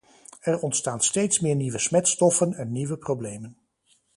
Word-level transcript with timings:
Er 0.41 0.59
ontstaan 0.63 1.01
steeds 1.01 1.39
meer 1.39 1.55
nieuwe 1.55 1.77
smetstoffen 1.79 2.53
en 2.53 2.71
nieuwe 2.71 2.97
problemen. 2.97 3.57